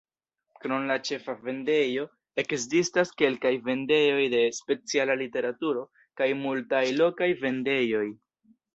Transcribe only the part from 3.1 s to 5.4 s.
kelkaj vendejoj de speciala